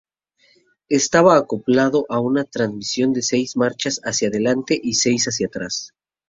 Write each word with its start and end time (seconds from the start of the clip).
Estaba 0.89 1.37
acoplado 1.37 2.07
a 2.09 2.19
una 2.19 2.43
trasmisión 2.43 3.13
de 3.13 3.21
seis 3.21 3.55
marchas 3.55 4.01
hacia 4.03 4.29
adelante 4.29 4.79
y 4.81 4.95
seis 4.95 5.27
hacia 5.27 5.45
atrás. 5.45 5.93